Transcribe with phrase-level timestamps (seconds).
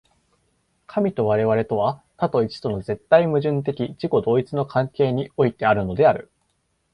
[0.87, 6.31] 神と我々とは、多と一との絶対矛盾的自己同一の関係においてあるのである。